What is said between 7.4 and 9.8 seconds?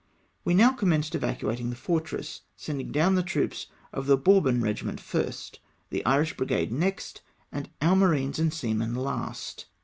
and our marines and seamen last.